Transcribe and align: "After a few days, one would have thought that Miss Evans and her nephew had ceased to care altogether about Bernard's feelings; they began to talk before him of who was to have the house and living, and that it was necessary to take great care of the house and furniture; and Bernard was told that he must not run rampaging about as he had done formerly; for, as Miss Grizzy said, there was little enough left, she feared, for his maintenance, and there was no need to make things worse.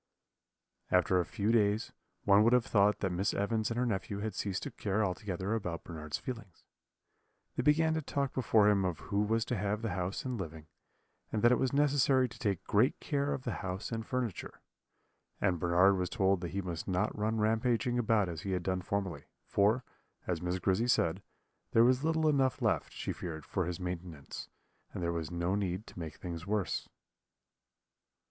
"After 0.89 1.19
a 1.19 1.25
few 1.25 1.51
days, 1.51 1.91
one 2.23 2.43
would 2.43 2.53
have 2.53 2.65
thought 2.65 3.01
that 3.01 3.11
Miss 3.11 3.35
Evans 3.35 3.69
and 3.69 3.77
her 3.77 3.85
nephew 3.85 4.17
had 4.17 4.33
ceased 4.33 4.63
to 4.63 4.71
care 4.71 5.05
altogether 5.05 5.53
about 5.53 5.83
Bernard's 5.83 6.17
feelings; 6.17 6.63
they 7.55 7.61
began 7.61 7.93
to 7.93 8.01
talk 8.01 8.33
before 8.33 8.67
him 8.67 8.83
of 8.83 8.97
who 8.97 9.21
was 9.21 9.45
to 9.45 9.55
have 9.55 9.83
the 9.83 9.91
house 9.91 10.25
and 10.25 10.39
living, 10.39 10.65
and 11.31 11.43
that 11.43 11.51
it 11.51 11.59
was 11.59 11.71
necessary 11.71 12.27
to 12.29 12.39
take 12.39 12.63
great 12.63 12.99
care 12.99 13.31
of 13.31 13.43
the 13.43 13.51
house 13.61 13.91
and 13.91 14.07
furniture; 14.07 14.63
and 15.39 15.59
Bernard 15.59 15.95
was 15.97 16.09
told 16.09 16.41
that 16.41 16.49
he 16.49 16.63
must 16.63 16.87
not 16.87 17.15
run 17.15 17.37
rampaging 17.37 17.99
about 17.99 18.27
as 18.27 18.41
he 18.41 18.53
had 18.53 18.63
done 18.63 18.81
formerly; 18.81 19.25
for, 19.45 19.83
as 20.25 20.41
Miss 20.41 20.57
Grizzy 20.57 20.87
said, 20.87 21.21
there 21.73 21.83
was 21.83 22.03
little 22.03 22.27
enough 22.27 22.59
left, 22.59 22.91
she 22.91 23.13
feared, 23.13 23.45
for 23.45 23.67
his 23.67 23.79
maintenance, 23.79 24.49
and 24.95 25.03
there 25.03 25.13
was 25.13 25.29
no 25.29 25.53
need 25.53 25.85
to 25.85 25.99
make 25.99 26.15
things 26.15 26.47
worse. 26.47 26.89